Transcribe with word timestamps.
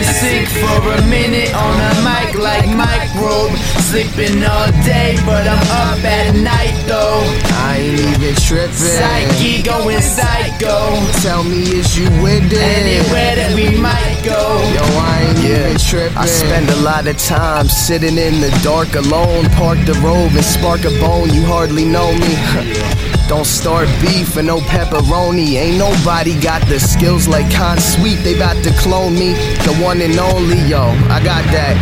sick 0.00 0.48
for 0.48 0.92
a 0.92 1.02
minute 1.06 1.52
on 1.54 1.74
a 1.76 1.92
mic 2.00 2.34
like 2.38 2.68
microbe. 2.68 3.52
Sleeping 3.90 4.42
all 4.44 4.70
day, 4.84 5.16
but 5.26 5.46
I'm 5.46 5.66
up 5.84 6.04
at 6.04 6.34
night 6.34 6.76
though. 6.86 7.20
I 7.68 7.78
ain't 7.78 8.00
even 8.00 8.34
tripping. 8.36 8.72
Psyche 8.72 9.62
going 9.62 10.00
psycho. 10.00 10.96
Tell 11.20 11.44
me, 11.44 11.62
is 11.62 11.98
you 11.98 12.08
with 12.22 12.52
it? 12.52 12.58
Anywhere 12.58 13.36
that 13.36 13.52
we 13.54 13.76
might 13.76 14.20
go. 14.24 14.40
Yo, 14.72 14.82
I 14.98 15.26
ain't 15.28 15.38
even 15.44 15.78
tripping. 15.78 16.16
I 16.16 16.26
spend 16.26 16.70
a 16.70 16.76
lot 16.76 17.06
of 17.06 17.16
time 17.18 17.68
sitting 17.68 18.16
in 18.16 18.40
the 18.40 18.50
dark 18.62 18.94
alone. 18.94 19.44
Park 19.50 19.78
the 19.84 19.94
robe 20.04 20.32
and 20.32 20.44
spark 20.44 20.84
a 20.84 20.90
bone. 21.00 21.30
You 21.30 21.44
hardly 21.44 21.84
know 21.84 22.12
me. 22.12 23.11
Don't 23.32 23.46
start 23.46 23.88
beef 24.02 24.36
and 24.36 24.46
no 24.46 24.58
pepperoni. 24.58 25.54
Ain't 25.54 25.78
nobody 25.78 26.38
got 26.38 26.60
the 26.68 26.78
skills 26.78 27.26
like 27.26 27.50
Con 27.50 27.78
Sweet. 27.80 28.16
They 28.16 28.38
bout 28.38 28.62
to 28.62 28.70
clone 28.72 29.14
me, 29.14 29.32
the 29.64 29.74
one 29.82 30.02
and 30.02 30.18
only, 30.18 30.58
yo. 30.68 30.82
I 31.08 31.18
got 31.24 31.42
that 31.44 31.74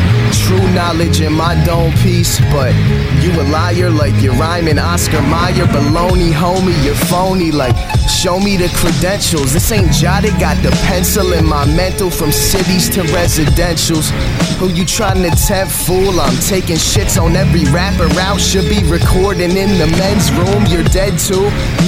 true 0.47 0.63
knowledge 0.73 1.21
in 1.21 1.33
my 1.33 1.61
dome 1.65 1.91
piece, 2.05 2.39
but 2.53 2.73
you 3.21 3.33
a 3.33 3.43
liar 3.51 3.91
like 3.91 4.23
you're 4.23 4.35
rhyming 4.35 4.79
Oscar 4.79 5.23
Mayer. 5.23 5.67
Baloney, 5.67 6.31
homie, 6.31 6.85
you're 6.85 6.95
phony 6.95 7.51
like 7.51 7.75
Show 8.21 8.39
me 8.39 8.59
the 8.59 8.69
credentials. 8.77 9.55
This 9.55 9.73
ain't 9.73 9.93
jotted, 9.93 10.39
got 10.39 10.63
the 10.63 10.69
pencil 10.85 11.33
in 11.33 11.47
my 11.47 11.65
mental 11.65 12.11
from 12.11 12.31
cities 12.31 12.91
to 12.91 13.01
residentials. 13.17 14.11
Who 14.59 14.69
you 14.69 14.85
trying 14.85 15.23
to 15.23 15.31
tempt, 15.31 15.73
fool? 15.73 16.21
I'm 16.21 16.37
taking 16.41 16.77
shits 16.77 17.19
on 17.19 17.35
every 17.35 17.65
rapper 17.73 18.11
out. 18.21 18.39
Should 18.39 18.69
be 18.69 18.85
recording 18.85 19.57
in 19.57 19.79
the 19.79 19.87
men's 19.97 20.31
room. 20.33 20.67
You're 20.67 20.85
dead 20.93 21.19
too. 21.19 21.40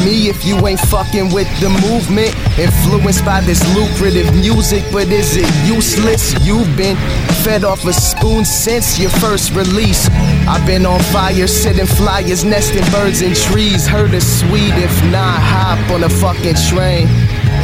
Me, 0.04 0.28
if 0.28 0.44
you 0.44 0.56
ain't 0.66 0.80
fucking 0.80 1.32
with 1.32 1.48
the 1.60 1.68
movement. 1.88 2.32
Influenced 2.58 3.24
by 3.24 3.40
this 3.40 3.60
lucrative 3.74 4.32
music, 4.34 4.84
but 4.92 5.08
is 5.08 5.36
it 5.36 5.48
useless? 5.66 6.34
You've 6.44 6.76
been 6.76 6.96
fed 7.44 7.64
off 7.64 7.84
a 7.84 7.92
spoon 7.92 8.44
since 8.44 8.98
your 8.98 9.10
first 9.10 9.52
release. 9.52 10.08
I've 10.48 10.66
been 10.66 10.86
on 10.86 11.00
fire, 11.14 11.46
sitting 11.46 11.86
flyers, 11.86 12.44
nesting 12.44 12.84
birds 12.90 13.22
in 13.22 13.34
trees. 13.34 13.86
Heard 13.86 14.14
it's 14.14 14.26
sweet, 14.26 14.74
if 14.74 14.94
not, 15.10 15.38
hop 15.40 15.90
on 15.90 16.04
a 16.04 16.08
fucking 16.08 16.56
train. 16.68 17.08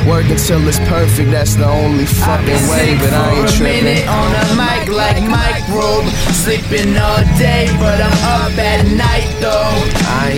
Work 0.06 0.30
until 0.30 0.66
it's 0.66 0.78
perfect, 0.88 1.30
that's 1.30 1.54
the 1.54 1.68
only 1.68 2.06
fucking 2.06 2.62
way, 2.70 2.96
but 2.96 3.12
I 3.12 3.34
ain't 3.34 3.48
tripping. 3.50 3.84
minute 3.84 4.08
on 4.08 4.30
a 4.32 4.46
mic 4.56 4.88
like 4.88 5.20
microbe. 5.28 6.06
Sleeping 6.32 6.96
all 6.96 7.20
day, 7.36 7.68
but 7.78 8.00
I'm 8.00 8.18
up 8.40 8.56
at 8.56 8.86
night 8.88 9.28
though. 9.40 9.68
I 10.08 10.32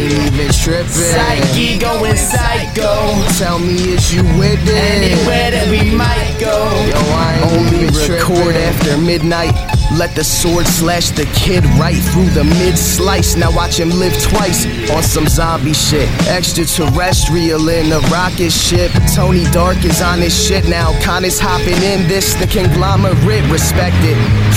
tripping. 0.71 0.89
Psyche 0.89 1.79
going 1.79 2.17
psycho. 2.17 3.25
Tell 3.39 3.59
me, 3.59 3.75
is 3.95 4.15
you 4.15 4.23
with 4.39 4.63
it? 4.63 4.75
Anywhere 4.75 5.51
that 5.51 5.69
we 5.71 5.95
might 5.95 6.37
go. 6.39 6.71
Yo, 6.87 7.01
I 7.19 7.41
only 7.51 7.87
record 8.09 8.55
after 8.55 8.97
midnight. 8.99 9.80
Let 9.99 10.15
the 10.15 10.23
sword 10.23 10.67
slash 10.67 11.11
the 11.11 11.27
kid 11.35 11.65
right 11.79 11.99
through 12.13 12.31
the 12.31 12.45
mid 12.45 12.79
slice. 12.79 13.37
Now 13.37 13.51
watch 13.55 13.79
him 13.79 13.91
live 13.91 14.15
twice 14.23 14.65
on 14.91 15.03
some 15.03 15.27
zombie 15.27 15.75
shit. 15.75 16.09
Extraterrestrial 16.29 17.69
in 17.69 17.93
a 17.93 17.99
rocket 18.09 18.51
ship. 18.51 18.93
Tony 19.15 19.45
Dark 19.51 19.85
is 19.85 20.01
on 20.01 20.21
his 20.21 20.33
shit 20.33 20.69
now. 20.69 20.93
Khan 21.03 21.25
is 21.25 21.41
hopping 21.41 21.83
in 21.83 22.07
this, 22.07 22.35
the 22.35 22.47
conglomerate. 22.47 23.45
Respect 23.51 23.97
it. 24.01 24.17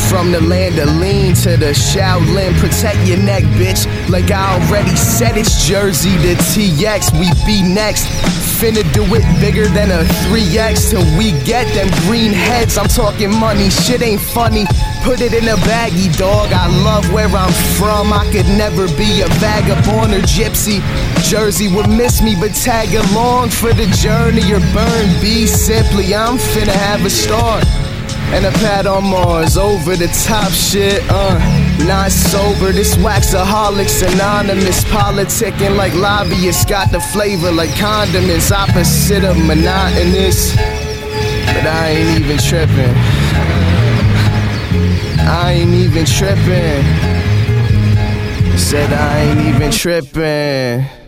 From 0.09 0.31
the 0.31 0.41
land 0.41 0.77
of 0.77 0.89
lean 0.97 1.33
to 1.41 1.57
the 1.57 1.73
Shaolin. 1.73 2.53
Protect 2.59 2.99
your 3.07 3.17
neck, 3.17 3.43
bitch. 3.57 3.87
Like 4.09 4.29
I 4.29 4.61
already 4.61 4.95
said, 4.95 5.35
it's 5.35 5.65
Jersey 5.67 6.15
to 6.21 6.35
TX. 6.53 7.11
We 7.19 7.31
be 7.45 7.63
next. 7.63 8.05
Finna 8.61 8.83
do 8.93 9.03
it 9.15 9.25
bigger 9.41 9.67
than 9.67 9.91
a 9.91 10.03
3X 10.29 10.91
till 10.91 11.03
we 11.17 11.31
get 11.43 11.67
them 11.73 11.89
green 12.07 12.31
heads. 12.31 12.77
I'm 12.77 12.87
talking 12.87 13.29
money, 13.37 13.69
shit 13.69 14.01
ain't 14.01 14.21
funny. 14.21 14.65
Put 15.03 15.19
it 15.19 15.33
in 15.33 15.49
a 15.49 15.57
baggie, 15.67 16.17
dog. 16.17 16.53
I 16.53 16.67
love 16.81 17.11
where 17.11 17.27
I'm 17.27 17.51
from. 17.77 18.13
I 18.13 18.23
could 18.31 18.47
never 18.57 18.87
be 18.95 19.19
a 19.19 19.27
vagabond 19.43 20.13
or 20.13 20.21
gypsy. 20.21 20.79
Jersey 21.29 21.67
would 21.67 21.89
miss 21.89 22.21
me, 22.21 22.35
but 22.39 22.53
tag 22.55 22.95
along 22.95 23.49
for 23.49 23.73
the 23.73 23.85
journey 23.87 24.53
or 24.53 24.61
burn. 24.71 25.05
Be 25.19 25.45
simply, 25.45 26.15
I'm 26.15 26.37
finna 26.37 26.71
have 26.71 27.05
a 27.05 27.09
start. 27.09 27.65
And 28.31 28.45
a 28.45 28.51
pat 28.63 28.87
on 28.87 29.03
Mars, 29.03 29.57
over 29.57 29.97
the 29.97 30.07
top 30.23 30.51
shit, 30.51 31.03
uh. 31.09 31.37
Not 31.85 32.13
sober, 32.13 32.71
this 32.71 32.95
waxaholics 32.95 34.01
anonymous. 34.13 34.85
Politicking 34.85 35.75
like 35.75 35.93
lobbyists, 35.95 36.63
got 36.63 36.93
the 36.93 37.01
flavor 37.01 37.51
like 37.51 37.75
condiments. 37.77 38.53
Opposite 38.53 39.25
of 39.25 39.35
monotonous. 39.45 40.55
But 40.55 41.67
I 41.67 41.89
ain't 41.89 42.19
even 42.21 42.37
tripping. 42.37 43.92
I 45.25 45.51
ain't 45.53 45.73
even 45.73 46.05
tripping. 46.05 46.83
Said 48.57 48.91
I 48.93 49.19
ain't 49.21 49.55
even 49.55 49.71
tripping. 49.71 51.02